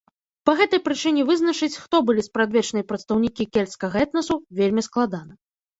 [0.49, 5.33] Па гэтай прычыне вызначыць, хто былі спрадвечныя прадстаўнікі кельцкага этнасу вельмі складана.